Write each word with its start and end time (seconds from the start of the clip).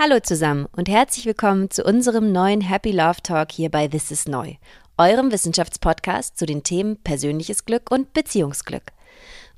Hallo 0.00 0.20
zusammen 0.20 0.68
und 0.76 0.88
herzlich 0.88 1.26
willkommen 1.26 1.72
zu 1.72 1.82
unserem 1.82 2.30
neuen 2.30 2.60
Happy 2.60 2.92
Love 2.92 3.20
Talk 3.20 3.50
hier 3.50 3.68
bei 3.68 3.88
This 3.88 4.12
is 4.12 4.28
Neu, 4.28 4.54
eurem 4.96 5.32
Wissenschaftspodcast 5.32 6.38
zu 6.38 6.46
den 6.46 6.62
Themen 6.62 6.98
persönliches 6.98 7.64
Glück 7.64 7.90
und 7.90 8.12
Beziehungsglück. 8.12 8.92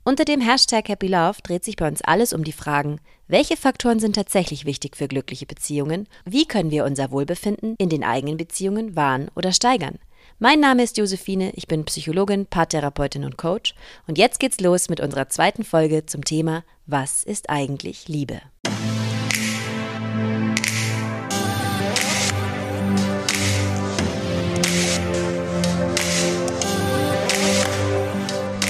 Unter 0.03 0.25
dem 0.25 0.41
Hashtag 0.41 0.89
Happy 0.89 1.09
Love 1.09 1.43
dreht 1.43 1.63
sich 1.63 1.77
bei 1.77 1.87
uns 1.87 2.01
alles 2.01 2.33
um 2.33 2.43
die 2.43 2.53
Fragen, 2.53 3.03
welche 3.29 3.59
Faktoren 3.59 4.01
sind 4.01 4.17
tatsächlich 4.17 4.65
wichtig 4.65 4.97
für 4.97 5.09
glückliche 5.09 5.45
Beziehungen, 5.45 6.09
wie 6.25 6.47
können 6.47 6.71
wir 6.71 6.87
unser 6.87 7.11
Wohlbefinden 7.11 7.75
in 7.77 7.91
den 7.91 8.03
eigenen 8.03 8.39
Beziehungen 8.39 8.97
wahren 8.97 9.31
oder 9.37 9.53
steigern. 9.53 9.99
Mein 10.39 10.59
Name 10.59 10.85
ist 10.85 10.97
Josephine, 10.97 11.53
ich 11.55 11.69
bin 11.69 11.85
Psychologin, 11.85 12.47
Paartherapeutin 12.47 13.27
und 13.27 13.37
Coach 13.37 13.75
und 14.07 14.17
jetzt 14.17 14.41
geht's 14.41 14.59
los 14.59 14.89
mit 14.89 15.01
unserer 15.01 15.29
zweiten 15.29 15.65
Folge 15.65 16.07
zum 16.07 16.25
Thema 16.25 16.65
Was 16.87 17.25
ist 17.25 17.51
eigentlich 17.51 18.09
Liebe? 18.09 18.41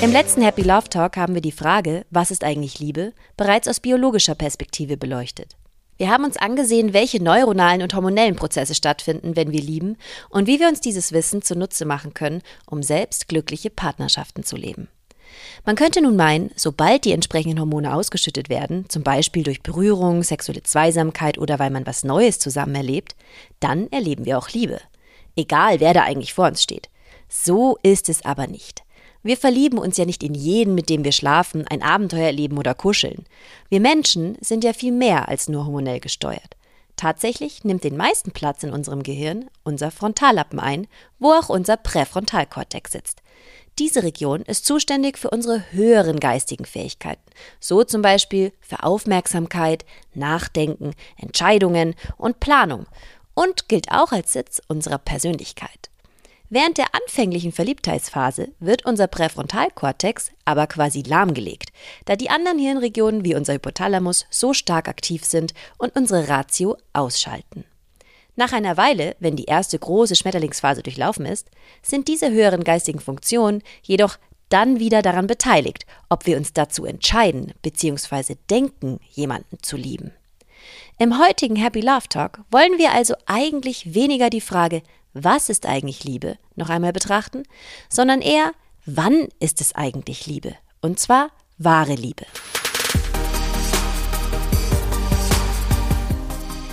Im 0.02 0.12
letzten 0.12 0.40
Happy 0.40 0.62
Love 0.62 0.88
Talk 0.88 1.18
haben 1.18 1.34
wir 1.34 1.42
die 1.42 1.52
Frage, 1.52 2.06
was 2.08 2.30
ist 2.30 2.42
eigentlich 2.42 2.78
Liebe, 2.78 3.12
bereits 3.36 3.68
aus 3.68 3.80
biologischer 3.80 4.34
Perspektive 4.34 4.96
beleuchtet. 4.96 5.56
Wir 5.98 6.08
haben 6.08 6.24
uns 6.24 6.38
angesehen, 6.38 6.94
welche 6.94 7.22
neuronalen 7.22 7.82
und 7.82 7.92
hormonellen 7.92 8.34
Prozesse 8.34 8.74
stattfinden, 8.74 9.36
wenn 9.36 9.52
wir 9.52 9.60
lieben 9.60 9.98
und 10.30 10.46
wie 10.46 10.58
wir 10.58 10.68
uns 10.68 10.80
dieses 10.80 11.12
Wissen 11.12 11.42
zunutze 11.42 11.84
machen 11.84 12.14
können, 12.14 12.40
um 12.64 12.82
selbst 12.82 13.28
glückliche 13.28 13.68
Partnerschaften 13.68 14.42
zu 14.42 14.56
leben. 14.56 14.88
Man 15.66 15.76
könnte 15.76 16.00
nun 16.00 16.16
meinen, 16.16 16.50
sobald 16.56 17.04
die 17.04 17.12
entsprechenden 17.12 17.60
Hormone 17.60 17.94
ausgeschüttet 17.94 18.48
werden, 18.48 18.88
zum 18.88 19.02
Beispiel 19.02 19.42
durch 19.42 19.62
Berührung, 19.62 20.22
sexuelle 20.22 20.62
Zweisamkeit 20.62 21.36
oder 21.36 21.58
weil 21.58 21.70
man 21.70 21.86
was 21.86 22.04
Neues 22.04 22.38
zusammen 22.38 22.74
erlebt, 22.74 23.16
dann 23.60 23.86
erleben 23.92 24.24
wir 24.24 24.38
auch 24.38 24.48
Liebe. 24.48 24.80
Egal, 25.36 25.78
wer 25.80 25.92
da 25.92 26.04
eigentlich 26.04 26.32
vor 26.32 26.46
uns 26.46 26.62
steht. 26.62 26.88
So 27.28 27.76
ist 27.82 28.08
es 28.08 28.24
aber 28.24 28.46
nicht. 28.46 28.82
Wir 29.22 29.36
verlieben 29.36 29.78
uns 29.78 29.96
ja 29.98 30.06
nicht 30.06 30.22
in 30.22 30.34
jeden, 30.34 30.74
mit 30.74 30.88
dem 30.88 31.04
wir 31.04 31.12
schlafen, 31.12 31.66
ein 31.66 31.82
Abenteuer 31.82 32.26
erleben 32.26 32.56
oder 32.56 32.74
kuscheln. 32.74 33.26
Wir 33.68 33.80
Menschen 33.80 34.38
sind 34.40 34.64
ja 34.64 34.72
viel 34.72 34.92
mehr 34.92 35.28
als 35.28 35.48
nur 35.48 35.66
hormonell 35.66 36.00
gesteuert. 36.00 36.56
Tatsächlich 36.96 37.64
nimmt 37.64 37.84
den 37.84 37.96
meisten 37.96 38.30
Platz 38.32 38.62
in 38.62 38.72
unserem 38.72 39.02
Gehirn 39.02 39.48
unser 39.62 39.90
Frontallappen 39.90 40.60
ein, 40.60 40.86
wo 41.18 41.32
auch 41.32 41.48
unser 41.48 41.76
Präfrontalkortex 41.76 42.92
sitzt. 42.92 43.22
Diese 43.78 44.02
Region 44.02 44.42
ist 44.42 44.66
zuständig 44.66 45.16
für 45.16 45.30
unsere 45.30 45.72
höheren 45.72 46.20
geistigen 46.20 46.66
Fähigkeiten, 46.66 47.22
so 47.58 47.84
zum 47.84 48.02
Beispiel 48.02 48.52
für 48.60 48.82
Aufmerksamkeit, 48.82 49.86
Nachdenken, 50.12 50.92
Entscheidungen 51.16 51.94
und 52.18 52.40
Planung 52.40 52.86
und 53.34 53.68
gilt 53.68 53.90
auch 53.90 54.12
als 54.12 54.32
Sitz 54.32 54.60
unserer 54.68 54.98
Persönlichkeit. 54.98 55.89
Während 56.52 56.78
der 56.78 56.96
anfänglichen 56.96 57.52
Verliebtheitsphase 57.52 58.48
wird 58.58 58.84
unser 58.84 59.06
Präfrontalkortex 59.06 60.32
aber 60.44 60.66
quasi 60.66 61.02
lahmgelegt, 61.02 61.70
da 62.06 62.16
die 62.16 62.28
anderen 62.28 62.58
Hirnregionen 62.58 63.24
wie 63.24 63.36
unser 63.36 63.54
Hypothalamus 63.54 64.26
so 64.30 64.52
stark 64.52 64.88
aktiv 64.88 65.24
sind 65.24 65.54
und 65.78 65.94
unsere 65.94 66.28
Ratio 66.28 66.76
ausschalten. 66.92 67.64
Nach 68.34 68.52
einer 68.52 68.76
Weile, 68.76 69.14
wenn 69.20 69.36
die 69.36 69.44
erste 69.44 69.78
große 69.78 70.16
Schmetterlingsphase 70.16 70.82
durchlaufen 70.82 71.24
ist, 71.24 71.48
sind 71.82 72.08
diese 72.08 72.32
höheren 72.32 72.64
geistigen 72.64 72.98
Funktionen 72.98 73.62
jedoch 73.82 74.18
dann 74.48 74.80
wieder 74.80 75.02
daran 75.02 75.28
beteiligt, 75.28 75.86
ob 76.08 76.26
wir 76.26 76.36
uns 76.36 76.52
dazu 76.52 76.84
entscheiden 76.84 77.54
bzw. 77.62 78.34
denken, 78.50 78.98
jemanden 79.08 79.62
zu 79.62 79.76
lieben. 79.76 80.10
Im 80.98 81.18
heutigen 81.18 81.56
Happy 81.56 81.80
Love 81.80 82.08
Talk 82.08 82.40
wollen 82.50 82.76
wir 82.76 82.92
also 82.92 83.14
eigentlich 83.26 83.94
weniger 83.94 84.30
die 84.30 84.40
Frage, 84.40 84.82
was 85.12 85.48
ist 85.48 85.66
eigentlich 85.66 86.04
Liebe, 86.04 86.36
noch 86.56 86.68
einmal 86.68 86.92
betrachten, 86.92 87.42
sondern 87.88 88.20
eher, 88.20 88.52
wann 88.86 89.28
ist 89.38 89.60
es 89.60 89.74
eigentlich 89.74 90.26
Liebe? 90.26 90.54
Und 90.80 90.98
zwar 90.98 91.30
wahre 91.58 91.94
Liebe. 91.94 92.24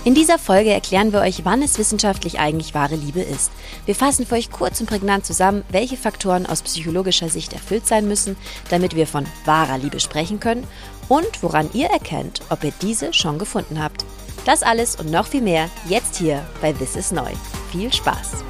In 0.04 0.14
dieser 0.14 0.38
Folge 0.38 0.70
erklären 0.70 1.12
wir 1.12 1.20
euch, 1.20 1.44
wann 1.44 1.60
es 1.60 1.76
wissenschaftlich 1.76 2.38
eigentlich 2.38 2.72
wahre 2.72 2.94
Liebe 2.94 3.20
ist. 3.20 3.50
Wir 3.84 3.94
fassen 3.94 4.24
für 4.24 4.36
euch 4.36 4.50
kurz 4.50 4.80
und 4.80 4.88
prägnant 4.88 5.26
zusammen, 5.26 5.64
welche 5.68 5.98
Faktoren 5.98 6.46
aus 6.46 6.62
psychologischer 6.62 7.28
Sicht 7.28 7.52
erfüllt 7.52 7.86
sein 7.86 8.08
müssen, 8.08 8.34
damit 8.70 8.96
wir 8.96 9.06
von 9.06 9.26
wahrer 9.44 9.76
Liebe 9.76 10.00
sprechen 10.00 10.40
können 10.40 10.66
und 11.10 11.42
woran 11.42 11.68
ihr 11.74 11.88
erkennt, 11.88 12.40
ob 12.48 12.64
ihr 12.64 12.72
diese 12.80 13.12
schon 13.12 13.38
gefunden 13.38 13.82
habt. 13.82 14.06
Das 14.46 14.62
alles 14.62 14.96
und 14.96 15.10
noch 15.10 15.26
viel 15.26 15.42
mehr 15.42 15.68
jetzt 15.90 16.16
hier 16.16 16.42
bei 16.62 16.72
This 16.72 16.96
is 16.96 17.12
Neu. 17.12 17.32
Viel 17.70 17.92
Spaß! 17.92 18.44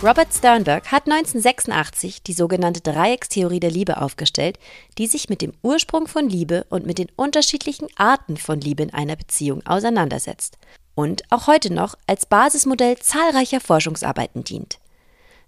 Robert 0.00 0.32
Sternberg 0.32 0.92
hat 0.92 1.10
1986 1.10 2.22
die 2.22 2.32
sogenannte 2.32 2.82
Dreieckstheorie 2.82 3.58
der 3.58 3.70
Liebe 3.70 4.00
aufgestellt, 4.00 4.60
die 4.96 5.08
sich 5.08 5.28
mit 5.28 5.42
dem 5.42 5.54
Ursprung 5.62 6.06
von 6.06 6.28
Liebe 6.28 6.66
und 6.68 6.86
mit 6.86 6.98
den 6.98 7.08
unterschiedlichen 7.16 7.88
Arten 7.96 8.36
von 8.36 8.60
Liebe 8.60 8.84
in 8.84 8.94
einer 8.94 9.16
Beziehung 9.16 9.66
auseinandersetzt 9.66 10.56
und 10.94 11.24
auch 11.30 11.48
heute 11.48 11.72
noch 11.72 11.96
als 12.06 12.26
Basismodell 12.26 12.96
zahlreicher 12.98 13.60
Forschungsarbeiten 13.60 14.44
dient. 14.44 14.78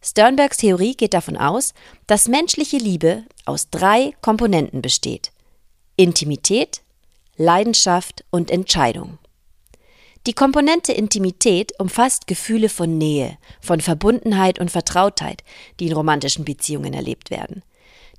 Sternbergs 0.03 0.57
Theorie 0.57 0.97
geht 0.97 1.15
davon 1.15 1.37
aus, 1.37 1.75
dass 2.09 2.27
menschliche 2.27 2.79
Liebe 2.79 3.25
aus 3.45 3.71
drei 3.71 4.15
Komponenten 4.21 4.83
besteht: 4.83 5.31
Intimität, 5.97 6.83
Leidenschaft 7.37 8.25
und 8.31 8.51
Entscheidung. 8.51 9.19
Die 10.27 10.33
Komponente 10.33 10.93
Intimität 10.93 11.79
umfasst 11.79 12.27
Gefühle 12.27 12.69
von 12.69 12.99
Nähe, 12.99 13.39
von 13.61 13.81
Verbundenheit 13.81 14.59
und 14.59 14.73
Vertrautheit, 14.73 15.45
die 15.79 15.87
in 15.87 15.93
romantischen 15.93 16.45
Beziehungen 16.45 16.95
erlebt 16.95 17.31
werden. 17.31 17.63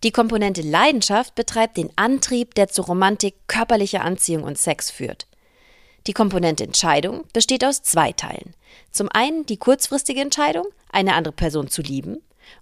Die 0.06 0.12
Komponente 0.12 0.62
Leidenschaft 0.62 1.36
betreibt 1.36 1.76
den 1.76 1.90
Antrieb, 1.98 2.56
der 2.56 2.70
zu 2.70 2.84
Romantik, 2.84 3.36
körperlicher 3.48 4.06
Anziehung 4.06 4.44
und 4.44 4.58
Sex 4.58 4.90
führt. 4.90 5.28
Die 6.06 6.14
Komponente 6.14 6.64
Entscheidung 6.64 7.26
besteht 7.34 7.66
aus 7.66 7.84
zwei 7.84 8.14
Teilen. 8.14 8.54
Zum 8.92 9.10
einen 9.12 9.46
die 9.46 9.58
kurzfristige 9.58 10.22
Entscheidung, 10.22 10.68
eine 10.90 11.14
andere 11.14 11.34
Person 11.34 11.68
zu 11.68 11.82
lieben, 11.82 12.20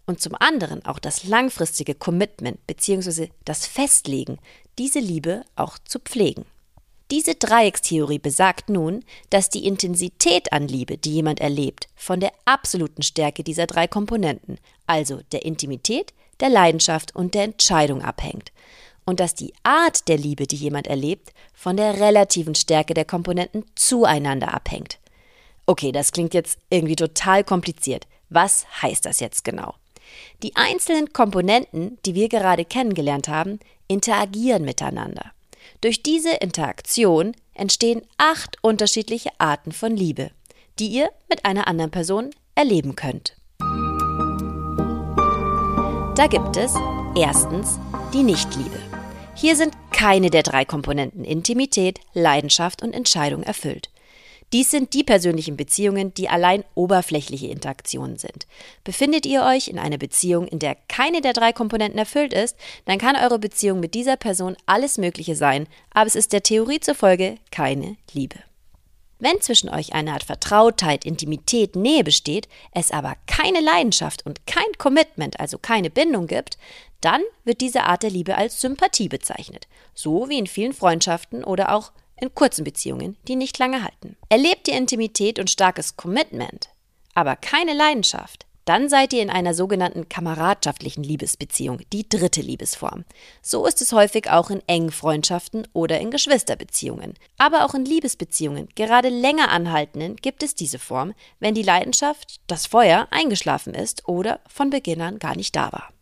und 0.07 0.19
zum 0.19 0.33
anderen 0.39 0.83
auch 0.85 0.97
das 0.97 1.25
langfristige 1.25 1.93
Commitment 1.93 2.65
bzw. 2.65 3.29
das 3.43 3.67
Festlegen, 3.67 4.39
diese 4.79 4.97
Liebe 4.97 5.43
auch 5.55 5.77
zu 5.77 5.99
pflegen. 5.99 6.45
Diese 7.11 7.35
Dreieckstheorie 7.35 8.17
besagt 8.17 8.69
nun, 8.69 9.03
dass 9.29 9.49
die 9.49 9.67
Intensität 9.67 10.51
an 10.51 10.67
Liebe, 10.67 10.97
die 10.97 11.13
jemand 11.13 11.39
erlebt, 11.39 11.87
von 11.95 12.19
der 12.19 12.31
absoluten 12.45 13.03
Stärke 13.03 13.43
dieser 13.43 13.67
drei 13.67 13.87
Komponenten, 13.87 14.57
also 14.87 15.21
der 15.31 15.45
Intimität, 15.45 16.13
der 16.39 16.49
Leidenschaft 16.49 17.15
und 17.15 17.35
der 17.35 17.43
Entscheidung 17.43 18.01
abhängt. 18.01 18.51
Und 19.05 19.19
dass 19.19 19.35
die 19.35 19.53
Art 19.61 20.07
der 20.07 20.17
Liebe, 20.17 20.47
die 20.47 20.55
jemand 20.55 20.87
erlebt, 20.87 21.31
von 21.53 21.77
der 21.77 21.99
relativen 21.99 22.55
Stärke 22.55 22.95
der 22.95 23.05
Komponenten 23.05 23.65
zueinander 23.75 24.51
abhängt. 24.51 24.97
Okay, 25.67 25.91
das 25.91 26.11
klingt 26.11 26.33
jetzt 26.33 26.57
irgendwie 26.71 26.95
total 26.95 27.43
kompliziert. 27.43 28.07
Was 28.29 28.65
heißt 28.81 29.05
das 29.05 29.19
jetzt 29.19 29.43
genau? 29.43 29.75
Die 30.41 30.55
einzelnen 30.55 31.13
Komponenten, 31.13 31.99
die 32.05 32.15
wir 32.15 32.29
gerade 32.29 32.65
kennengelernt 32.65 33.27
haben, 33.27 33.59
interagieren 33.87 34.65
miteinander. 34.65 35.31
Durch 35.81 36.01
diese 36.01 36.31
Interaktion 36.31 37.33
entstehen 37.53 38.01
acht 38.17 38.57
unterschiedliche 38.61 39.29
Arten 39.37 39.71
von 39.71 39.95
Liebe, 39.95 40.31
die 40.79 40.87
ihr 40.87 41.09
mit 41.29 41.45
einer 41.45 41.67
anderen 41.67 41.91
Person 41.91 42.31
erleben 42.55 42.95
könnt. 42.95 43.35
Da 46.15 46.27
gibt 46.27 46.55
es 46.57 46.73
erstens 47.17 47.77
die 48.13 48.23
Nichtliebe. 48.23 48.79
Hier 49.35 49.55
sind 49.57 49.73
keine 49.91 50.29
der 50.29 50.43
drei 50.43 50.63
Komponenten 50.63 51.25
Intimität, 51.25 51.99
Leidenschaft 52.13 52.81
und 52.81 52.93
Entscheidung 52.93 53.43
erfüllt. 53.43 53.89
Dies 54.53 54.71
sind 54.71 54.93
die 54.93 55.03
persönlichen 55.03 55.57
Beziehungen, 55.57 56.13
die 56.13 56.29
allein 56.29 56.63
oberflächliche 56.75 57.47
Interaktionen 57.47 58.17
sind. 58.17 58.47
Befindet 58.83 59.25
ihr 59.25 59.43
euch 59.43 59.67
in 59.67 59.79
einer 59.79 59.97
Beziehung, 59.97 60.47
in 60.47 60.59
der 60.59 60.75
keine 60.87 61.21
der 61.21 61.33
drei 61.33 61.51
Komponenten 61.51 61.97
erfüllt 61.99 62.33
ist, 62.33 62.55
dann 62.85 62.99
kann 62.99 63.15
eure 63.15 63.39
Beziehung 63.39 63.79
mit 63.79 63.93
dieser 63.93 64.17
Person 64.17 64.55
alles 64.65 64.97
Mögliche 64.97 65.35
sein, 65.35 65.67
aber 65.93 66.07
es 66.07 66.15
ist 66.15 66.31
der 66.31 66.43
Theorie 66.43 66.79
zufolge 66.79 67.37
keine 67.51 67.97
Liebe. 68.13 68.37
Wenn 69.17 69.39
zwischen 69.41 69.69
euch 69.69 69.93
eine 69.93 70.13
Art 70.13 70.23
Vertrautheit, 70.23 71.05
Intimität, 71.05 71.75
Nähe 71.75 72.03
besteht, 72.03 72.49
es 72.71 72.91
aber 72.91 73.15
keine 73.27 73.61
Leidenschaft 73.61 74.25
und 74.25 74.45
kein 74.45 74.71
Commitment, 74.77 75.39
also 75.39 75.57
keine 75.57 75.89
Bindung 75.89 76.27
gibt, 76.27 76.57
dann 77.01 77.21
wird 77.43 77.61
diese 77.61 77.83
Art 77.83 78.03
der 78.03 78.09
Liebe 78.09 78.35
als 78.35 78.59
Sympathie 78.59 79.07
bezeichnet, 79.07 79.67
so 79.93 80.27
wie 80.27 80.37
in 80.37 80.47
vielen 80.47 80.73
Freundschaften 80.73 81.43
oder 81.43 81.73
auch 81.73 81.91
in 82.19 82.33
kurzen 82.33 82.63
Beziehungen, 82.63 83.17
die 83.27 83.35
nicht 83.35 83.57
lange 83.57 83.83
halten. 83.83 84.17
Erlebt 84.29 84.67
ihr 84.67 84.77
Intimität 84.77 85.39
und 85.39 85.49
starkes 85.49 85.97
Commitment, 85.97 86.69
aber 87.13 87.35
keine 87.35 87.73
Leidenschaft, 87.73 88.45
dann 88.65 88.89
seid 88.89 89.13
ihr 89.13 89.21
in 89.21 89.29
einer 89.29 89.53
sogenannten 89.53 90.09
kameradschaftlichen 90.09 91.03
Liebesbeziehung, 91.03 91.81
die 91.93 92.09
dritte 92.09 92.41
Liebesform. 92.41 93.05
So 93.43 93.65
ist 93.67 93.79
es 93.81 93.93
häufig 93.93 94.31
auch 94.31 94.49
in 94.49 94.61
engen 94.67 94.91
Freundschaften 94.91 95.67
oder 95.71 95.99
in 95.99 96.09
Geschwisterbeziehungen. 96.09 97.13
Aber 97.37 97.63
auch 97.63 97.75
in 97.75 97.85
Liebesbeziehungen, 97.85 98.67
gerade 98.75 99.09
länger 99.09 99.51
anhaltenden, 99.51 100.15
gibt 100.15 100.41
es 100.41 100.55
diese 100.55 100.79
Form, 100.79 101.13
wenn 101.39 101.53
die 101.53 101.61
Leidenschaft, 101.61 102.41
das 102.47 102.65
Feuer, 102.65 103.07
eingeschlafen 103.11 103.75
ist 103.75 104.07
oder 104.07 104.39
von 104.47 104.71
Beginn 104.71 105.01
an 105.01 105.19
gar 105.19 105.35
nicht 105.35 105.55
da 105.55 105.71
war. 105.71 105.93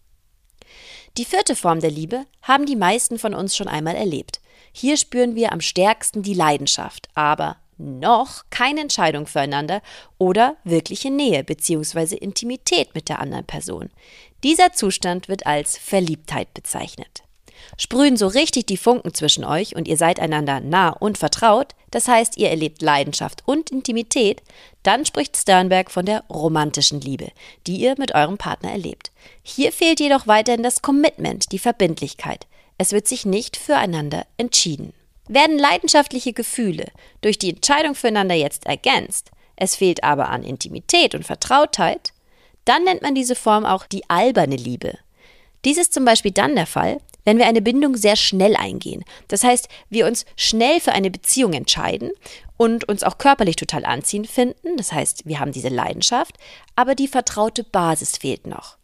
Die 1.18 1.26
vierte 1.26 1.56
Form 1.56 1.82
der 1.82 1.92
Liebe 1.92 2.26
haben 2.42 2.66
die 2.66 2.78
meisten 2.78 3.20
von 3.20 3.34
uns 3.34 3.56
schon 3.56 3.68
einmal 3.68 3.96
erlebt. 3.96 4.40
Hier 4.74 4.98
spüren 4.98 5.36
wir 5.36 5.54
am 5.54 5.62
stärksten 5.62 6.24
die 6.24 6.34
Leidenschaft, 6.34 7.08
aber 7.14 7.58
noch 7.78 8.44
keine 8.50 8.82
Entscheidung 8.82 9.28
füreinander 9.28 9.82
oder 10.18 10.58
wirkliche 10.64 11.12
Nähe 11.12 11.44
bzw. 11.44 12.16
Intimität 12.16 12.94
mit 12.96 13.08
der 13.08 13.20
anderen 13.20 13.46
Person. 13.46 13.90
Dieser 14.44 14.74
Zustand 14.74 15.30
wird 15.30 15.46
als 15.46 15.78
Verliebtheit 15.78 16.54
bezeichnet. 16.54 17.24
Sprühen 17.78 18.18
so 18.18 18.28
richtig 18.28 18.66
die 18.66 18.78
Funken 18.78 19.14
zwischen 19.14 19.46
euch 19.46 19.76
und 19.76 19.88
ihr 19.88 19.96
seid 19.96 20.20
einander 20.20 20.60
nah 20.60 20.90
und 20.90 21.18
vertraut, 21.18 21.76
das 21.92 22.08
heißt, 22.08 22.38
ihr 22.38 22.50
erlebt 22.50 22.82
Leidenschaft 22.82 23.44
und 23.46 23.70
Intimität, 23.70 24.42
dann 24.82 25.06
spricht 25.06 25.38
Sternberg 25.38 25.92
von 25.92 26.06
der 26.06 26.24
romantischen 26.30 27.00
Liebe, 27.00 27.30
die 27.68 27.78
ihr 27.78 27.96
mit 27.98 28.16
eurem 28.16 28.38
Partner 28.38 28.72
erlebt. 28.72 29.12
Hier 29.44 29.72
fehlt 29.72 30.00
jedoch 30.00 30.28
weiterhin 30.28 30.64
das 30.64 30.82
Commitment, 30.82 31.52
die 31.52 31.60
Verbindlichkeit. 31.60 32.48
Es 32.84 32.92
wird 32.92 33.08
sich 33.08 33.26
nicht 33.26 33.56
füreinander 33.56 34.26
entschieden. 34.36 34.92
Werden 35.30 35.58
leidenschaftliche 35.58 36.34
Gefühle 36.34 36.92
durch 37.22 37.40
die 37.40 37.52
Entscheidung 37.52 37.96
füreinander 37.96 38.36
jetzt 38.36 38.66
ergänzt, 38.66 39.32
es 39.56 39.78
fehlt 39.78 40.04
aber 40.04 40.28
an 40.28 40.44
Intimität 40.44 41.16
und 41.16 41.26
Vertrautheit, 41.26 42.12
dann 42.66 42.84
nennt 42.84 43.02
man 43.02 43.16
diese 43.16 43.36
Form 43.36 43.64
auch 43.64 43.86
die 43.86 44.10
alberne 44.10 44.58
Liebe. 44.58 44.98
Dies 45.64 45.78
ist 45.78 45.94
zum 45.94 46.04
Beispiel 46.04 46.32
dann 46.32 46.56
der 46.56 46.66
Fall, 46.68 46.98
wenn 47.24 47.38
wir 47.38 47.48
eine 47.48 47.62
Bindung 47.62 47.96
sehr 47.96 48.18
schnell 48.18 48.58
eingehen. 48.58 49.06
Das 49.30 49.46
heißt, 49.46 49.70
wir 49.90 50.06
uns 50.06 50.26
schnell 50.36 50.82
für 50.82 50.92
eine 50.92 51.10
Beziehung 51.10 51.54
entscheiden 51.54 52.12
und 52.58 52.90
uns 52.90 53.04
auch 53.04 53.18
körperlich 53.18 53.56
total 53.56 53.86
anziehen 53.86 54.26
finden. 54.26 54.76
Das 54.76 54.92
heißt, 54.92 55.26
wir 55.26 55.40
haben 55.40 55.54
diese 55.54 55.70
Leidenschaft, 55.70 56.36
aber 56.76 56.96
die 56.96 57.08
vertraute 57.08 57.64
Basis 57.64 58.18
fehlt 58.18 58.46
noch. 58.46 58.76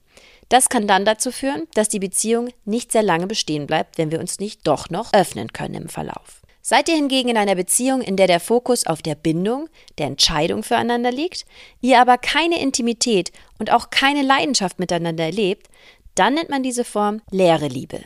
Das 0.50 0.70
kann 0.70 0.88
dann 0.88 1.06
dazu 1.06 1.32
führen, 1.32 1.68
dass 1.76 1.90
die 1.90 2.00
Beziehung 2.00 2.50
nicht 2.66 2.92
sehr 2.92 3.04
lange 3.04 3.28
bestehen 3.28 3.68
bleibt, 3.68 3.98
wenn 4.00 4.12
wir 4.12 4.20
uns 4.20 4.40
nicht 4.40 4.68
doch 4.68 4.90
noch 4.90 5.14
öffnen 5.14 5.54
können 5.54 5.76
im 5.76 5.90
Verlauf. 5.90 6.42
Seid 6.62 6.90
ihr 6.90 6.96
hingegen 6.96 7.30
in 7.30 7.38
einer 7.38 7.56
Beziehung, 7.56 8.02
in 8.02 8.18
der 8.18 8.28
der 8.28 8.40
Fokus 8.40 8.86
auf 8.86 9.02
der 9.02 9.16
Bindung, 9.16 9.70
der 9.98 10.08
Entscheidung 10.08 10.64
füreinander 10.64 11.12
liegt, 11.12 11.46
ihr 11.82 12.00
aber 12.00 12.18
keine 12.18 12.62
Intimität 12.62 13.32
und 13.60 13.72
auch 13.72 13.90
keine 13.92 14.24
Leidenschaft 14.24 14.80
miteinander 14.80 15.24
erlebt, 15.24 15.68
dann 16.16 16.34
nennt 16.34 16.50
man 16.50 16.64
diese 16.64 16.84
Form 16.84 17.22
leere 17.32 17.68
Liebe. 17.68 18.04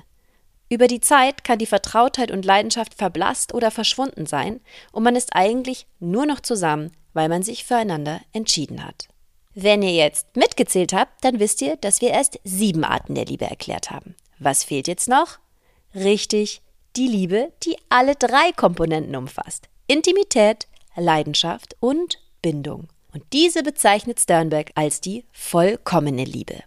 Über 0.70 0.88
die 0.88 1.02
Zeit 1.02 1.44
kann 1.44 1.60
die 1.60 1.66
Vertrautheit 1.66 2.32
und 2.32 2.46
Leidenschaft 2.46 2.94
verblasst 2.94 3.54
oder 3.54 3.72
verschwunden 3.72 4.26
sein 4.26 4.60
und 4.92 5.04
man 5.04 5.16
ist 5.16 5.36
eigentlich 5.36 5.88
nur 6.00 6.26
noch 6.26 6.40
zusammen, 6.40 6.92
weil 7.14 7.30
man 7.30 7.44
sich 7.44 7.64
füreinander 7.64 8.22
entschieden 8.34 8.86
hat. 8.86 9.08
Wenn 9.56 9.84
ihr 9.84 9.94
jetzt 9.94 10.36
mitgezählt 10.36 10.94
habt, 10.94 11.24
dann 11.24 11.40
wisst 11.40 11.62
ihr, 11.62 11.76
dass 11.78 12.02
wir 12.02 12.10
erst 12.10 12.40
sieben 12.44 12.84
Arten 12.84 13.14
der 13.14 13.26
Liebe 13.26 13.46
erklärt 13.46 13.92
haben. 13.92 14.16
Was 14.40 14.64
fehlt 14.64 14.88
jetzt 14.88 15.08
noch? 15.08 15.38
Richtig, 15.94 16.64
die 16.96 17.08
Liebe, 17.08 17.54
die 17.64 17.78
alle 17.88 18.16
drei 18.16 18.52
Komponenten 18.56 19.16
umfasst. 19.16 19.70
Intimität, 19.86 20.68
Leidenschaft 20.96 21.76
und 21.80 22.20
Bindung. 22.42 22.88
Und 23.14 23.24
diese 23.32 23.62
bezeichnet 23.62 24.20
Sternberg 24.20 24.72
als 24.74 25.02
die 25.02 25.24
vollkommene 25.32 26.24
Liebe. 26.24 26.64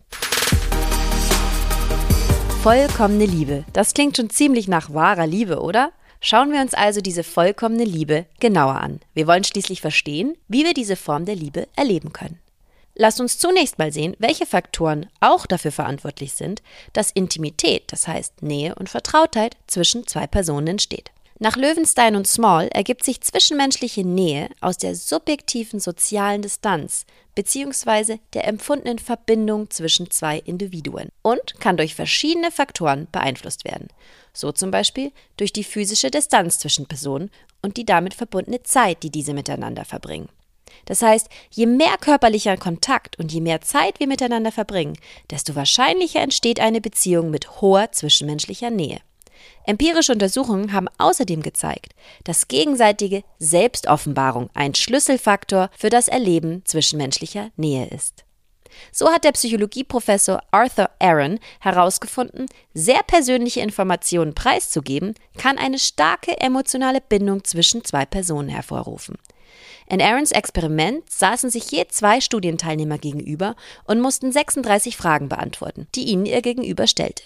Vollkommene 2.62 3.27
Liebe. 3.27 3.65
Das 3.73 3.94
klingt 3.94 4.17
schon 4.17 4.31
ziemlich 4.31 4.69
nach 4.69 4.94
wahrer 4.94 5.27
Liebe, 5.27 5.61
oder? 5.61 5.91
Schauen 6.21 6.53
wir 6.53 6.61
uns 6.61 6.73
also 6.73 7.00
diese 7.00 7.25
vollkommene 7.25 7.85
Liebe 7.85 8.27
genauer 8.39 8.77
an. 8.77 9.00
Wir 9.12 9.27
wollen 9.27 9.43
schließlich 9.43 9.81
verstehen, 9.81 10.37
wie 10.47 10.62
wir 10.65 10.73
diese 10.73 10.94
Form 10.94 11.25
der 11.25 11.35
Liebe 11.35 11.67
erleben 11.75 12.12
können. 12.12 12.39
Lasst 12.98 13.20
uns 13.20 13.38
zunächst 13.38 13.78
mal 13.78 13.93
sehen, 13.93 14.16
welche 14.19 14.46
Faktoren 14.46 15.06
auch 15.20 15.44
dafür 15.44 15.70
verantwortlich 15.70 16.32
sind, 16.32 16.62
dass 16.94 17.10
Intimität, 17.10 17.84
das 17.93 18.08
heißt 18.08 18.43
Nähe 18.43 18.75
und 18.75 18.88
Vertrautheit 18.88 19.58
zwischen 19.66 20.06
zwei 20.06 20.26
Personen 20.26 20.69
entsteht. 20.69 21.10
Nach 21.38 21.56
Löwenstein 21.56 22.16
und 22.16 22.26
Small 22.26 22.69
ergibt 22.69 23.04
sich 23.04 23.20
zwischenmenschliche 23.20 24.06
Nähe 24.06 24.48
aus 24.62 24.78
der 24.78 24.94
subjektiven 24.94 25.78
sozialen 25.78 26.40
Distanz 26.40 27.04
bzw. 27.34 28.16
der 28.32 28.48
empfundenen 28.48 28.98
Verbindung 28.98 29.69
zwischen 29.69 30.10
zwei 30.10 30.38
Individuen 30.38 31.10
und 31.20 31.60
kann 31.60 31.76
durch 31.76 31.94
verschiedene 31.94 32.50
Faktoren 32.50 33.08
beeinflusst 33.12 33.66
werden. 33.66 33.88
So 34.32 34.52
zum 34.52 34.70
Beispiel 34.70 35.12
durch 35.37 35.52
die 35.52 35.64
physische 35.64 36.10
Distanz 36.10 36.58
zwischen 36.58 36.87
Personen 36.87 37.31
und 37.60 37.76
die 37.76 37.84
damit 37.84 38.14
verbundene 38.14 38.62
Zeit, 38.62 39.02
die 39.02 39.10
diese 39.10 39.34
miteinander 39.34 39.84
verbringen. 39.84 40.31
Das 40.87 41.03
heißt, 41.03 41.29
je 41.51 41.67
mehr 41.67 41.97
körperlicher 42.01 42.57
Kontakt 42.57 43.19
und 43.19 43.33
je 43.33 43.41
mehr 43.41 43.61
Zeit 43.61 44.01
wir 44.01 44.07
miteinander 44.07 44.53
verbringen, 44.53 44.99
desto 45.31 45.55
wahrscheinlicher 45.55 46.21
entsteht 46.21 46.61
eine 46.61 46.81
Beziehung 46.81 47.31
mit 47.31 47.61
hoher 47.61 47.93
zwischenmenschlicher 47.93 48.71
Nähe. 48.71 49.01
Empirische 49.65 50.13
Untersuchungen 50.13 50.73
haben 50.73 50.89
außerdem 50.99 51.43
gezeigt, 51.43 51.95
dass 52.25 52.49
gegenseitige 52.49 53.23
Selbstoffenbarung 53.39 54.49
ein 54.55 54.75
Schlüsselfaktor 54.75 55.71
für 55.77 55.91
das 55.91 56.09
Erleben 56.09 56.65
zwischenmenschlicher 56.65 57.51
Nähe 57.57 57.87
ist. 57.89 58.25
So 58.93 59.11
hat 59.11 59.25
der 59.25 59.33
Psychologieprofessor 59.33 60.41
Arthur 60.51 60.91
Aaron 60.99 61.39
herausgefunden, 61.61 62.47
sehr 62.75 63.03
persönliche 63.07 63.61
Informationen 63.61 64.35
preiszugeben, 64.35 65.15
kann 65.39 65.59
eine 65.59 65.79
starke 65.79 66.39
emotionale 66.41 67.01
Bindung 67.01 67.45
zwischen 67.45 67.85
zwei 67.85 68.05
Personen 68.05 68.49
hervorrufen. 68.49 69.17
In 69.88 70.03
Aarons 70.03 70.33
Experiment 70.33 71.09
saßen 71.11 71.49
sich 71.49 71.71
je 71.71 71.87
zwei 71.88 72.21
Studienteilnehmer 72.21 72.99
gegenüber 72.99 73.55
und 73.85 74.00
mussten 74.00 74.33
36 74.33 74.97
Fragen 74.97 75.29
beantworten, 75.29 75.87
die 75.94 76.05
ihnen 76.05 76.27
ihr 76.27 76.43
Gegenüber 76.43 76.87
stellte. 76.87 77.23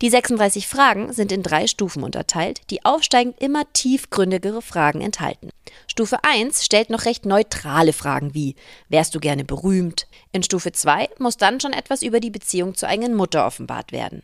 Die 0.00 0.10
36 0.10 0.66
Fragen 0.66 1.12
sind 1.12 1.32
in 1.32 1.42
drei 1.42 1.66
Stufen 1.66 2.02
unterteilt, 2.02 2.60
die 2.70 2.84
aufsteigend 2.84 3.40
immer 3.40 3.64
tiefgründigere 3.72 4.62
Fragen 4.62 5.00
enthalten. 5.00 5.50
Stufe 5.86 6.18
1 6.24 6.64
stellt 6.64 6.90
noch 6.90 7.04
recht 7.04 7.24
neutrale 7.24 7.92
Fragen 7.92 8.34
wie 8.34 8.56
Wärst 8.88 9.14
du 9.14 9.20
gerne 9.20 9.44
berühmt? 9.44 10.06
In 10.32 10.42
Stufe 10.42 10.72
2 10.72 11.08
muss 11.18 11.36
dann 11.36 11.60
schon 11.60 11.72
etwas 11.72 12.02
über 12.02 12.20
die 12.20 12.30
Beziehung 12.30 12.74
zur 12.74 12.88
eigenen 12.88 13.14
Mutter 13.14 13.46
offenbart 13.46 13.92
werden. 13.92 14.22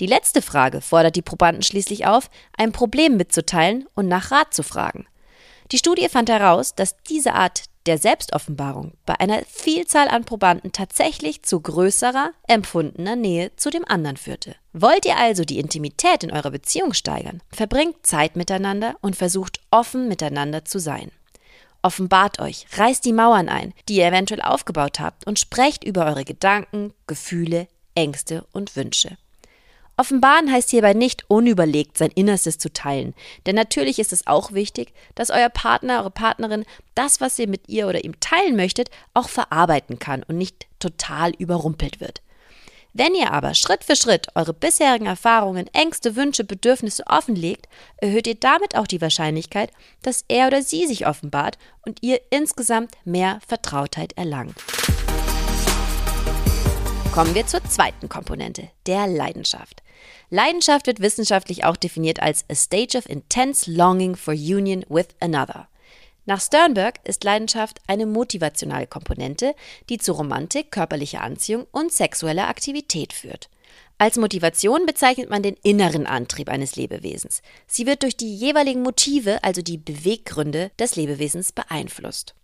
Die 0.00 0.06
letzte 0.06 0.42
Frage 0.42 0.82
fordert 0.82 1.16
die 1.16 1.22
Probanden 1.22 1.62
schließlich 1.62 2.06
auf, 2.06 2.30
ein 2.56 2.72
Problem 2.72 3.16
mitzuteilen 3.16 3.86
und 3.94 4.08
nach 4.08 4.30
Rat 4.30 4.52
zu 4.52 4.62
fragen. 4.62 5.06
Die 5.72 5.78
Studie 5.78 6.08
fand 6.08 6.28
heraus, 6.28 6.74
dass 6.74 6.96
diese 7.02 7.34
Art 7.34 7.64
der 7.86 7.98
Selbstoffenbarung 7.98 8.92
bei 9.04 9.18
einer 9.18 9.42
Vielzahl 9.46 10.08
an 10.08 10.24
Probanden 10.24 10.72
tatsächlich 10.72 11.42
zu 11.42 11.60
größerer 11.60 12.32
empfundener 12.48 13.16
Nähe 13.16 13.54
zu 13.56 13.70
dem 13.70 13.84
anderen 13.84 14.16
führte. 14.16 14.56
Wollt 14.72 15.06
ihr 15.06 15.16
also 15.16 15.44
die 15.44 15.58
Intimität 15.58 16.24
in 16.24 16.32
eurer 16.32 16.50
Beziehung 16.50 16.92
steigern? 16.92 17.42
Verbringt 17.52 18.04
Zeit 18.04 18.36
miteinander 18.36 18.96
und 19.00 19.16
versucht 19.16 19.60
offen 19.70 20.08
miteinander 20.08 20.64
zu 20.64 20.78
sein. 20.78 21.10
Offenbart 21.82 22.40
euch, 22.40 22.66
reißt 22.76 23.04
die 23.04 23.12
Mauern 23.12 23.48
ein, 23.48 23.72
die 23.88 23.96
ihr 23.96 24.06
eventuell 24.06 24.42
aufgebaut 24.42 24.98
habt 24.98 25.26
und 25.26 25.38
sprecht 25.38 25.84
über 25.84 26.06
eure 26.06 26.24
Gedanken, 26.24 26.92
Gefühle, 27.06 27.68
Ängste 27.94 28.44
und 28.52 28.74
Wünsche. 28.74 29.16
Offenbaren 29.98 30.52
heißt 30.52 30.70
hierbei 30.70 30.92
nicht 30.92 31.24
unüberlegt 31.28 31.96
sein 31.96 32.10
Innerstes 32.10 32.58
zu 32.58 32.70
teilen, 32.70 33.14
denn 33.46 33.56
natürlich 33.56 33.98
ist 33.98 34.12
es 34.12 34.26
auch 34.26 34.52
wichtig, 34.52 34.92
dass 35.14 35.30
euer 35.30 35.48
Partner, 35.48 36.00
eure 36.00 36.10
Partnerin 36.10 36.66
das, 36.94 37.22
was 37.22 37.38
ihr 37.38 37.48
mit 37.48 37.68
ihr 37.68 37.88
oder 37.88 38.04
ihm 38.04 38.20
teilen 38.20 38.56
möchtet, 38.56 38.90
auch 39.14 39.30
verarbeiten 39.30 39.98
kann 39.98 40.22
und 40.22 40.36
nicht 40.36 40.66
total 40.80 41.32
überrumpelt 41.38 42.00
wird. 42.00 42.20
Wenn 42.98 43.14
ihr 43.14 43.32
aber 43.32 43.54
Schritt 43.54 43.84
für 43.84 43.96
Schritt 43.96 44.28
eure 44.34 44.54
bisherigen 44.54 45.06
Erfahrungen, 45.06 45.66
Ängste, 45.74 46.16
Wünsche, 46.16 46.44
Bedürfnisse 46.44 47.04
offenlegt, 47.06 47.66
erhöht 47.98 48.26
ihr 48.26 48.36
damit 48.36 48.74
auch 48.74 48.86
die 48.86 49.02
Wahrscheinlichkeit, 49.02 49.70
dass 50.02 50.24
er 50.28 50.46
oder 50.46 50.62
sie 50.62 50.86
sich 50.86 51.06
offenbart 51.06 51.58
und 51.84 52.02
ihr 52.02 52.20
insgesamt 52.30 52.92
mehr 53.04 53.38
Vertrautheit 53.46 54.14
erlangt. 54.16 54.54
Kommen 57.16 57.34
wir 57.34 57.46
zur 57.46 57.64
zweiten 57.64 58.10
Komponente, 58.10 58.68
der 58.84 59.06
Leidenschaft. 59.06 59.82
Leidenschaft 60.28 60.86
wird 60.86 61.00
wissenschaftlich 61.00 61.64
auch 61.64 61.76
definiert 61.78 62.20
als 62.20 62.44
a 62.50 62.54
stage 62.54 62.98
of 62.98 63.08
intense 63.08 63.72
longing 63.72 64.16
for 64.16 64.34
union 64.34 64.84
with 64.90 65.06
another. 65.18 65.66
Nach 66.26 66.42
Sternberg 66.42 67.00
ist 67.04 67.24
Leidenschaft 67.24 67.80
eine 67.86 68.04
motivationale 68.04 68.86
Komponente, 68.86 69.54
die 69.88 69.96
zu 69.96 70.12
Romantik, 70.12 70.70
körperlicher 70.70 71.22
Anziehung 71.22 71.66
und 71.70 71.90
sexueller 71.90 72.48
Aktivität 72.48 73.14
führt. 73.14 73.48
Als 73.96 74.18
Motivation 74.18 74.84
bezeichnet 74.84 75.30
man 75.30 75.42
den 75.42 75.56
inneren 75.62 76.06
Antrieb 76.06 76.50
eines 76.50 76.76
Lebewesens. 76.76 77.40
Sie 77.66 77.86
wird 77.86 78.02
durch 78.02 78.18
die 78.18 78.36
jeweiligen 78.36 78.82
Motive, 78.82 79.42
also 79.42 79.62
die 79.62 79.78
Beweggründe 79.78 80.70
des 80.78 80.96
Lebewesens 80.96 81.52
beeinflusst. 81.52 82.34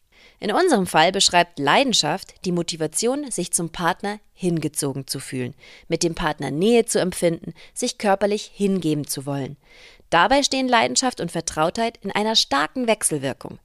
In 0.41 0.53
unserem 0.53 0.87
Fall 0.87 1.13
beschreibt 1.13 1.59
Leidenschaft 1.59 2.35
die 2.45 2.53
Motivation, 2.53 3.31
sich 3.31 3.53
zum 3.53 3.71
Partner 3.71 4.19
hingezogen 4.35 5.07
zu 5.07 5.21
fühlen, 5.21 5.55
mit 5.89 6.03
dem 6.03 6.15
Partner 6.15 6.51
Nähe 6.51 6.85
zu 6.85 7.01
empfinden, 7.01 7.55
sich 7.75 7.99
körperlich 7.99 8.51
hingeben 8.53 9.07
zu 9.07 9.25
wollen. 9.25 9.57
Dabei 10.11 10.43
stehen 10.43 10.69
Leidenschaft 10.69 11.21
und 11.21 11.33
Vertrautheit 11.33 11.99
in 12.03 12.11
einer 12.11 12.37
starken 12.37 12.87
Wechselwirkung. 12.87 13.59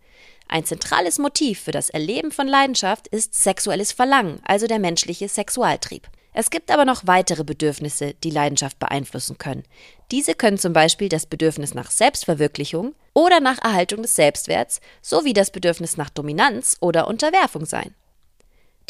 Ein 0.47 0.65
zentrales 0.65 1.19
Motiv 1.19 1.59
für 1.61 1.71
das 1.71 1.89
Erleben 1.89 2.31
von 2.31 2.47
Leidenschaft 2.47 3.07
ist 3.07 3.35
sexuelles 3.35 3.91
Verlangen, 3.91 4.39
also 4.45 4.67
der 4.67 4.79
menschliche 4.79 5.27
Sexualtrieb. 5.27 6.07
Es 6.39 6.51
gibt 6.51 6.69
aber 6.69 6.85
noch 6.85 7.07
weitere 7.07 7.43
Bedürfnisse, 7.43 8.13
die 8.23 8.29
Leidenschaft 8.29 8.77
beeinflussen 8.77 9.39
können. 9.39 9.63
Diese 10.11 10.35
können 10.35 10.59
zum 10.59 10.71
Beispiel 10.71 11.09
das 11.09 11.25
Bedürfnis 11.25 11.73
nach 11.73 11.89
Selbstverwirklichung 11.89 12.93
oder 13.15 13.39
nach 13.39 13.57
Erhaltung 13.57 14.03
des 14.03 14.15
Selbstwerts 14.15 14.79
sowie 15.01 15.33
das 15.33 15.49
Bedürfnis 15.49 15.97
nach 15.97 16.11
Dominanz 16.11 16.77
oder 16.79 17.07
Unterwerfung 17.07 17.65
sein. 17.65 17.95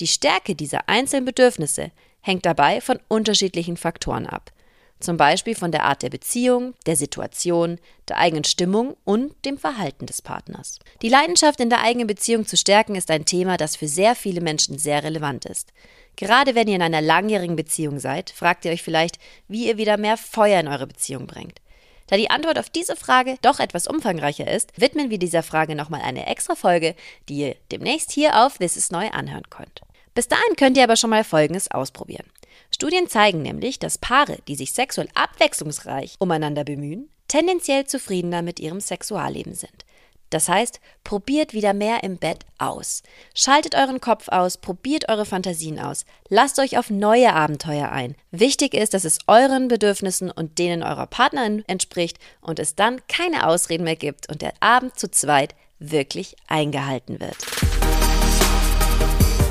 Die 0.01 0.07
Stärke 0.07 0.55
dieser 0.55 0.89
einzelnen 0.89 1.23
Bedürfnisse 1.23 1.91
hängt 2.19 2.45
dabei 2.45 2.81
von 2.81 2.99
unterschiedlichen 3.07 3.77
Faktoren 3.77 4.25
ab 4.25 4.51
zum 4.99 5.17
Beispiel 5.17 5.55
von 5.55 5.71
der 5.71 5.83
Art 5.83 6.01
der 6.01 6.09
Beziehung, 6.09 6.73
der 6.85 6.95
Situation, 6.95 7.79
der 8.07 8.17
eigenen 8.17 8.43
Stimmung 8.43 8.97
und 9.03 9.33
dem 9.45 9.57
Verhalten 9.57 10.05
des 10.05 10.21
Partners. 10.21 10.79
Die 11.01 11.09
Leidenschaft 11.09 11.59
in 11.59 11.69
der 11.69 11.81
eigenen 11.81 12.07
Beziehung 12.07 12.47
zu 12.47 12.57
stärken 12.57 12.95
ist 12.95 13.11
ein 13.11 13.25
Thema, 13.25 13.57
das 13.57 13.75
für 13.75 13.87
sehr 13.87 14.15
viele 14.15 14.41
Menschen 14.41 14.79
sehr 14.79 15.03
relevant 15.03 15.45
ist. 15.45 15.71
Gerade 16.17 16.55
wenn 16.55 16.67
ihr 16.67 16.75
in 16.75 16.81
einer 16.81 17.01
langjährigen 17.01 17.55
Beziehung 17.55 17.99
seid, 17.99 18.31
fragt 18.31 18.65
ihr 18.65 18.71
euch 18.71 18.83
vielleicht, 18.83 19.19
wie 19.47 19.67
ihr 19.67 19.77
wieder 19.77 19.97
mehr 19.97 20.17
Feuer 20.17 20.59
in 20.59 20.67
eure 20.67 20.87
Beziehung 20.87 21.27
bringt. 21.27 21.61
Da 22.07 22.17
die 22.17 22.29
Antwort 22.29 22.57
auf 22.57 22.69
diese 22.69 22.95
Frage 22.95 23.35
doch 23.41 23.59
etwas 23.59 23.87
umfangreicher 23.87 24.49
ist, 24.49 24.71
widmen 24.79 25.09
wir 25.09 25.19
dieser 25.19 25.43
Frage 25.43 25.75
nochmal 25.75 26.01
eine 26.01 26.25
extra 26.25 26.55
Folge, 26.55 26.95
die 27.29 27.37
ihr 27.39 27.55
demnächst 27.71 28.11
hier 28.11 28.45
auf 28.45 28.57
This 28.57 28.77
is 28.77 28.91
Neu 28.91 29.09
anhören 29.09 29.49
könnt. 29.49 29.81
Bis 30.15 30.27
dahin 30.27 30.55
könnt 30.55 30.77
ihr 30.77 30.83
aber 30.83 30.95
schon 30.95 31.11
mal 31.11 31.23
Folgendes 31.23 31.69
ausprobieren. 31.69 32.25
Studien 32.71 33.07
zeigen 33.07 33.43
nämlich, 33.43 33.77
dass 33.77 33.99
Paare, 33.99 34.39
die 34.47 34.55
sich 34.55 34.73
sexuell 34.73 35.09
abwechslungsreich 35.13 36.15
umeinander 36.19 36.63
bemühen, 36.63 37.09
tendenziell 37.27 37.85
zufriedener 37.85 38.41
mit 38.41 38.59
ihrem 38.59 38.79
Sexualleben 38.79 39.53
sind. 39.53 39.85
Das 40.29 40.49
heißt, 40.49 40.79
probiert 41.03 41.53
wieder 41.53 41.73
mehr 41.73 42.03
im 42.03 42.17
Bett 42.17 42.39
aus. 42.57 43.03
Schaltet 43.33 43.75
euren 43.75 44.01
Kopf 44.01 44.27
aus, 44.27 44.57
probiert 44.57 45.09
eure 45.09 45.25
Fantasien 45.25 45.79
aus, 45.79 46.05
lasst 46.29 46.59
euch 46.59 46.77
auf 46.77 46.89
neue 46.89 47.33
Abenteuer 47.33 47.91
ein. 47.91 48.15
Wichtig 48.31 48.73
ist, 48.73 48.93
dass 48.93 49.05
es 49.05 49.19
euren 49.27 49.67
Bedürfnissen 49.67 50.29
und 50.29 50.59
denen 50.59 50.83
eurer 50.83 51.07
Partnerin 51.07 51.63
entspricht 51.67 52.17
und 52.41 52.59
es 52.59 52.75
dann 52.75 53.01
keine 53.07 53.47
Ausreden 53.47 53.85
mehr 53.85 53.95
gibt 53.95 54.29
und 54.29 54.41
der 54.41 54.53
Abend 54.59 54.99
zu 54.99 55.09
zweit 55.09 55.55
wirklich 55.79 56.35
eingehalten 56.47 57.19
wird. 57.19 57.37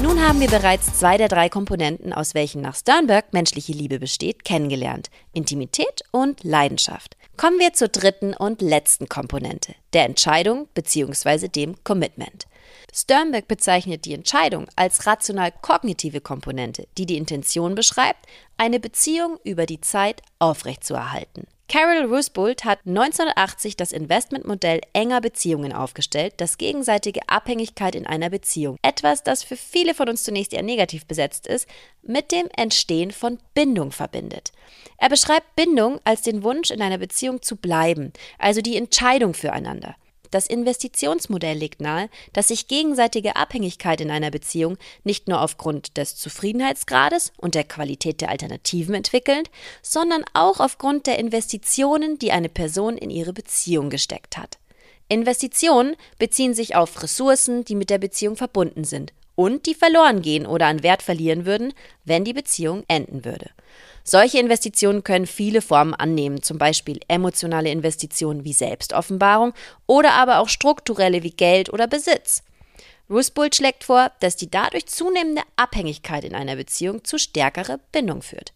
Nun 0.02 0.21
haben 0.21 0.40
wir 0.40 0.49
bereits 0.49 0.99
zwei 0.99 1.16
der 1.16 1.28
drei 1.28 1.49
Komponenten, 1.49 2.12
aus 2.12 2.35
welchen 2.35 2.61
nach 2.61 2.76
Sternberg 2.76 3.33
menschliche 3.33 3.73
Liebe 3.73 3.99
besteht, 3.99 4.45
kennengelernt. 4.45 5.11
Intimität 5.33 6.02
und 6.11 6.45
Leidenschaft. 6.45 7.15
Kommen 7.37 7.59
wir 7.59 7.75
zur 7.75 7.88
dritten 7.88 8.33
und 8.33 8.62
letzten 8.62 9.11
Komponente, 9.11 9.75
der 9.93 10.07
Entscheidung 10.07 10.69
bzw. 10.73 11.49
dem 11.49 11.75
Commitment. 11.85 12.47
Sternberg 12.99 13.47
bezeichnet 13.47 14.07
die 14.07 14.15
Entscheidung 14.15 14.69
als 14.75 15.07
rational-kognitive 15.07 16.23
Komponente, 16.23 16.88
die 16.97 17.05
die 17.05 17.19
Intention 17.19 17.75
beschreibt, 17.75 18.25
eine 18.57 18.81
Beziehung 18.81 19.38
über 19.45 19.67
die 19.67 19.83
Zeit 19.83 20.23
aufrechtzuerhalten. 20.38 21.47
Carol 21.69 22.07
Rusbold 22.07 22.65
hat 22.65 22.79
1980 22.87 23.76
das 23.76 23.93
Investmentmodell 23.93 24.81
enger 24.95 25.21
Beziehungen 25.21 25.75
aufgestellt, 25.75 26.35
das 26.38 26.57
gegenseitige 26.57 27.29
Abhängigkeit 27.29 27.95
in 27.95 28.07
einer 28.07 28.31
Beziehung, 28.31 28.79
etwas, 28.81 29.23
das 29.23 29.43
für 29.43 29.57
viele 29.57 29.93
von 29.93 30.09
uns 30.09 30.23
zunächst 30.23 30.55
eher 30.55 30.62
negativ 30.62 31.05
besetzt 31.05 31.47
ist, 31.47 31.69
mit 32.03 32.33
dem 32.33 32.47
Entstehen 32.57 33.11
von 33.11 33.38
Bindung 33.53 33.93
verbindet. 33.93 34.53
Er 34.97 35.11
beschreibt 35.11 35.55
Bindung 35.55 36.00
als 36.05 36.23
den 36.23 36.43
Wunsch, 36.43 36.71
in 36.71 36.81
einer 36.81 36.99
Beziehung 36.99 37.43
zu 37.43 37.57
bleiben, 37.57 38.15
also 38.38 38.62
die 38.62 38.76
Entscheidung 38.76 39.35
füreinander. 39.35 39.97
Das 40.37 40.49
Investitionsmodell 40.49 41.57
legt 41.57 41.81
nahe, 41.81 42.11
dass 42.35 42.49
sich 42.49 42.69
gegenseitige 42.69 43.37
Abhängigkeit 43.37 44.02
in 44.02 44.11
einer 44.11 44.31
Beziehung 44.31 44.76
nicht 45.02 45.28
nur 45.28 45.40
aufgrund 45.40 45.97
des 45.97 46.14
Zufriedenheitsgrades 46.14 47.33
und 47.38 47.55
der 47.55 47.64
Qualität 47.64 48.21
der 48.21 48.28
Alternativen 48.28 48.95
entwickelt, 48.95 49.50
sondern 49.81 50.26
auch 50.35 50.61
aufgrund 50.61 51.07
der 51.07 51.19
Investitionen, 51.19 52.19
die 52.19 52.33
eine 52.33 52.50
Person 52.50 52.99
in 52.99 53.09
ihre 53.09 53.33
Beziehung 53.33 53.88
gesteckt 53.88 54.37
hat. 54.37 54.59
Investitionen 55.09 55.97
beziehen 56.19 56.52
sich 56.52 56.76
auf 56.76 57.02
Ressourcen, 57.02 57.64
die 57.64 57.75
mit 57.75 57.88
der 57.88 57.97
Beziehung 57.97 58.37
verbunden 58.37 58.85
sind 58.85 59.14
und 59.37 59.64
die 59.64 59.75
verloren 59.75 60.21
gehen 60.21 60.45
oder 60.45 60.66
an 60.66 60.83
Wert 60.83 61.02
verlieren 61.02 61.47
würden, 61.47 61.73
wenn 62.05 62.25
die 62.25 62.35
Beziehung 62.35 62.85
enden 62.88 63.25
würde. 63.25 63.49
Solche 64.09 64.39
Investitionen 64.39 65.03
können 65.03 65.27
viele 65.27 65.61
Formen 65.61 65.93
annehmen, 65.93 66.41
zum 66.41 66.59
Beispiel 66.59 67.01
emotionale 67.09 67.71
Investitionen 67.71 68.45
wie 68.45 68.53
Selbstoffenbarung 68.53 69.53
oder 69.87 70.13
aber 70.13 70.39
auch 70.39 70.49
strukturelle 70.49 71.25
wie 71.25 71.33
Geld 71.33 71.73
oder 71.73 71.89
Besitz. 71.89 72.45
Rusbull 73.11 73.53
schlägt 73.53 73.83
vor, 73.83 74.13
dass 74.21 74.37
die 74.37 74.49
dadurch 74.49 74.87
zunehmende 74.87 75.43
Abhängigkeit 75.57 76.23
in 76.23 76.37
einer 76.37 76.55
Beziehung 76.55 77.03
zu 77.03 77.19
stärkerer 77.19 77.81
Bindung 77.91 78.23
führt. 78.23 78.53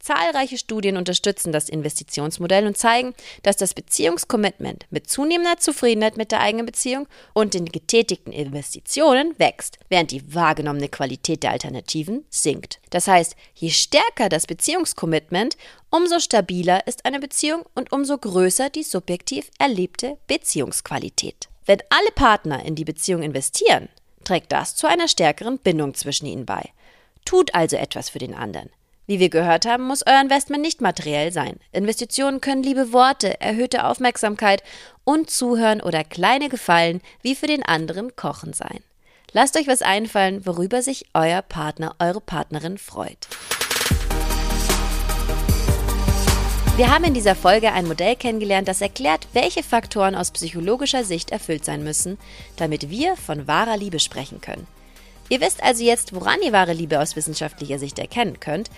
Zahlreiche 0.00 0.56
Studien 0.56 0.96
unterstützen 0.96 1.52
das 1.52 1.68
Investitionsmodell 1.68 2.66
und 2.66 2.76
zeigen, 2.76 3.14
dass 3.42 3.56
das 3.56 3.74
Beziehungscommitment 3.74 4.86
mit 4.90 5.08
zunehmender 5.08 5.58
Zufriedenheit 5.58 6.16
mit 6.16 6.32
der 6.32 6.40
eigenen 6.40 6.64
Beziehung 6.64 7.06
und 7.34 7.52
den 7.52 7.66
getätigten 7.66 8.32
Investitionen 8.32 9.38
wächst, 9.38 9.78
während 9.90 10.10
die 10.10 10.34
wahrgenommene 10.34 10.88
Qualität 10.88 11.42
der 11.42 11.50
Alternativen 11.50 12.24
sinkt. 12.30 12.80
Das 12.88 13.06
heißt, 13.08 13.36
je 13.54 13.70
stärker 13.70 14.30
das 14.30 14.46
Beziehungscommitment, 14.46 15.58
umso 15.90 16.18
stabiler 16.18 16.86
ist 16.86 17.04
eine 17.04 17.20
Beziehung 17.20 17.64
und 17.74 17.92
umso 17.92 18.16
größer 18.16 18.70
die 18.70 18.84
subjektiv 18.84 19.50
erlebte 19.58 20.16
Beziehungsqualität. 20.26 21.48
Wenn 21.66 21.82
alle 21.90 22.10
Partner 22.14 22.64
in 22.64 22.74
die 22.74 22.86
Beziehung 22.86 23.22
investieren, 23.22 23.90
trägt 24.24 24.50
das 24.50 24.76
zu 24.76 24.86
einer 24.86 25.08
stärkeren 25.08 25.58
Bindung 25.58 25.94
zwischen 25.94 26.26
ihnen 26.26 26.46
bei. 26.46 26.70
Tut 27.26 27.54
also 27.54 27.76
etwas 27.76 28.08
für 28.08 28.18
den 28.18 28.34
anderen. 28.34 28.70
Wie 29.10 29.18
wir 29.18 29.28
gehört 29.28 29.66
haben, 29.66 29.88
muss 29.88 30.06
euer 30.06 30.20
Investment 30.20 30.62
nicht 30.62 30.80
materiell 30.80 31.32
sein. 31.32 31.58
Investitionen 31.72 32.40
können 32.40 32.62
liebe 32.62 32.92
Worte, 32.92 33.40
erhöhte 33.40 33.84
Aufmerksamkeit 33.84 34.62
und 35.02 35.28
Zuhören 35.28 35.80
oder 35.80 36.04
kleine 36.04 36.48
Gefallen 36.48 37.00
wie 37.20 37.34
für 37.34 37.48
den 37.48 37.64
anderen 37.64 38.14
Kochen 38.14 38.52
sein. 38.52 38.78
Lasst 39.32 39.56
euch 39.56 39.66
was 39.66 39.82
einfallen, 39.82 40.46
worüber 40.46 40.80
sich 40.80 41.06
euer 41.12 41.42
Partner, 41.42 41.96
eure 41.98 42.20
Partnerin 42.20 42.78
freut. 42.78 43.26
Wir 46.76 46.94
haben 46.94 47.02
in 47.02 47.14
dieser 47.14 47.34
Folge 47.34 47.72
ein 47.72 47.88
Modell 47.88 48.14
kennengelernt, 48.14 48.68
das 48.68 48.80
erklärt, 48.80 49.26
welche 49.32 49.64
Faktoren 49.64 50.14
aus 50.14 50.30
psychologischer 50.30 51.02
Sicht 51.02 51.32
erfüllt 51.32 51.64
sein 51.64 51.82
müssen, 51.82 52.16
damit 52.58 52.90
wir 52.90 53.16
von 53.16 53.48
wahrer 53.48 53.76
Liebe 53.76 53.98
sprechen 53.98 54.40
können. 54.40 54.68
Ihr 55.30 55.40
wisst 55.40 55.62
also 55.62 55.84
jetzt, 55.84 56.12
woran 56.12 56.42
ihr 56.42 56.50
wahre 56.50 56.72
Liebe 56.72 57.00
aus 57.00 57.14
wissenschaftlicher 57.14 57.78
Sicht 57.78 58.00
erkennen 58.00 58.40
könnt. 58.40 58.68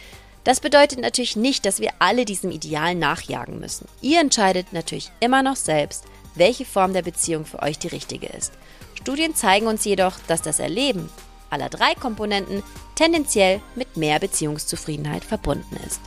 Das 0.44 0.61
bedeutet 0.61 0.99
natürlich 0.99 1.37
nicht, 1.37 1.64
dass 1.64 1.80
wir 1.80 1.90
alle 1.99 2.25
diesem 2.25 2.50
Ideal 2.50 2.94
nachjagen 2.94 3.61
müssen. 3.61 3.87
Ihr 4.00 4.20
entscheidet 4.20 4.72
natürlich 4.72 5.12
immer 5.20 5.42
noch 5.42 5.56
selbst, 5.56 6.04
welche 6.34 6.64
Form 6.64 6.92
der 6.92 7.02
Beziehung 7.02 7.44
für 7.44 7.62
euch 7.62 7.78
die 7.78 7.88
richtige 7.88 8.26
ist. 8.26 8.52
Studien 8.94 9.34
zeigen 9.34 9.66
uns 9.66 9.84
jedoch, 9.84 10.14
dass 10.26 10.42
das 10.42 10.58
Erleben 10.58 11.08
aller 11.50 11.68
drei 11.68 11.94
Komponenten 11.94 12.62
tendenziell 12.94 13.61
mit 13.75 13.96
mehr 13.96 14.18
Beziehungszufriedenheit 14.18 15.25
verbunden 15.25 15.76
ist. 15.87 16.00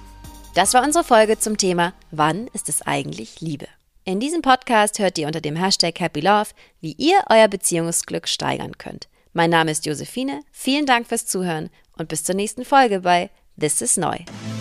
Das 0.53 0.73
war 0.73 0.83
unsere 0.83 1.03
Folge 1.03 1.37
zum 1.37 1.57
Thema 1.57 1.93
Wann 2.11 2.47
ist 2.53 2.69
es 2.69 2.81
eigentlich 2.81 3.41
Liebe? 3.41 3.67
In 4.05 4.19
diesem 4.19 4.41
Podcast 4.41 4.99
hört 4.99 5.17
ihr 5.17 5.27
unter 5.27 5.41
dem 5.41 5.55
Hashtag 5.55 5.99
Happy 5.99 6.21
Love, 6.21 6.49
wie 6.79 6.93
ihr 6.93 7.21
euer 7.29 7.47
Beziehungsglück 7.47 8.27
steigern 8.27 8.77
könnt. 8.77 9.07
Mein 9.33 9.49
Name 9.49 9.71
ist 9.71 9.85
Josephine, 9.85 10.41
vielen 10.51 10.85
Dank 10.85 11.07
fürs 11.07 11.25
Zuhören 11.25 11.69
und 11.97 12.07
bis 12.07 12.23
zur 12.23 12.35
nächsten 12.35 12.65
Folge 12.65 13.01
bei 13.01 13.29
This 13.57 13.81
is 13.81 13.97
Neu. 13.97 14.54